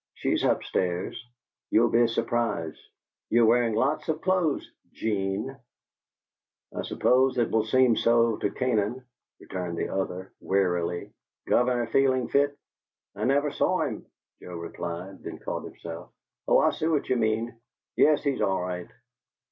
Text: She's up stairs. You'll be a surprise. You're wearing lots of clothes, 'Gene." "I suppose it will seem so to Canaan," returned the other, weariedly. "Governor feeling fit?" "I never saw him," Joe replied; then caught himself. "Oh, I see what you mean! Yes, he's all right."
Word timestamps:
She's 0.15 0.43
up 0.43 0.63
stairs. 0.63 1.23
You'll 1.69 1.91
be 1.91 2.01
a 2.01 2.07
surprise. 2.07 2.75
You're 3.29 3.45
wearing 3.45 3.75
lots 3.75 4.09
of 4.09 4.21
clothes, 4.23 4.67
'Gene." 4.93 5.55
"I 6.73 6.81
suppose 6.81 7.37
it 7.37 7.51
will 7.51 7.65
seem 7.65 7.95
so 7.95 8.37
to 8.37 8.49
Canaan," 8.49 9.05
returned 9.39 9.77
the 9.77 9.89
other, 9.89 10.33
weariedly. 10.39 11.13
"Governor 11.45 11.85
feeling 11.85 12.29
fit?" 12.29 12.57
"I 13.15 13.25
never 13.25 13.51
saw 13.51 13.81
him," 13.81 14.07
Joe 14.41 14.55
replied; 14.55 15.21
then 15.21 15.37
caught 15.37 15.65
himself. 15.65 16.09
"Oh, 16.47 16.57
I 16.57 16.71
see 16.71 16.87
what 16.87 17.07
you 17.07 17.17
mean! 17.17 17.61
Yes, 17.95 18.23
he's 18.23 18.41
all 18.41 18.59
right." 18.59 18.87